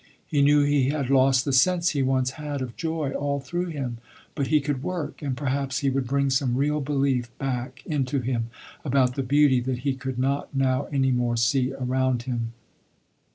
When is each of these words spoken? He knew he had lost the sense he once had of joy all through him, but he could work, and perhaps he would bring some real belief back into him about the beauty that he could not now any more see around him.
He 0.25 0.41
knew 0.41 0.63
he 0.63 0.89
had 0.89 1.11
lost 1.11 1.45
the 1.45 1.53
sense 1.53 1.89
he 1.89 2.01
once 2.01 2.31
had 2.31 2.63
of 2.63 2.75
joy 2.75 3.11
all 3.11 3.39
through 3.39 3.67
him, 3.67 3.99
but 4.33 4.47
he 4.47 4.59
could 4.59 4.81
work, 4.81 5.21
and 5.21 5.37
perhaps 5.37 5.77
he 5.81 5.91
would 5.91 6.07
bring 6.07 6.31
some 6.31 6.57
real 6.57 6.81
belief 6.81 7.29
back 7.37 7.83
into 7.85 8.19
him 8.19 8.49
about 8.83 9.13
the 9.15 9.21
beauty 9.21 9.59
that 9.59 9.81
he 9.85 9.93
could 9.93 10.17
not 10.17 10.55
now 10.55 10.85
any 10.85 11.11
more 11.11 11.37
see 11.37 11.71
around 11.75 12.23
him. 12.23 12.53